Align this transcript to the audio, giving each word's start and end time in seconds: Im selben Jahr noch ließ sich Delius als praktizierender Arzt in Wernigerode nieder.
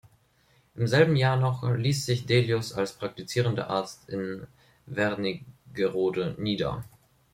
Im 0.73 0.87
selben 0.87 1.15
Jahr 1.15 1.37
noch 1.37 1.61
ließ 1.63 2.07
sich 2.07 2.25
Delius 2.25 2.73
als 2.73 2.93
praktizierender 2.93 3.69
Arzt 3.69 4.09
in 4.09 4.47
Wernigerode 4.87 6.33
nieder. 6.39 6.83